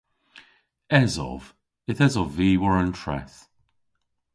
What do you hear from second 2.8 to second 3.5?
an treth.